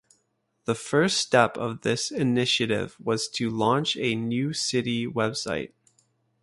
The 0.65 0.73
first 0.73 1.17
step 1.19 1.57
of 1.59 1.81
this 1.81 2.09
initiative 2.09 2.97
was 2.99 3.27
to 3.35 3.51
launch 3.51 3.95
a 3.97 4.15
new 4.15 4.51
city 4.51 5.05
website. 5.05 5.73